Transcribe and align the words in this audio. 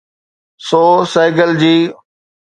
سو 0.67 0.81
سهگل 1.13 1.51
جي. 1.61 1.75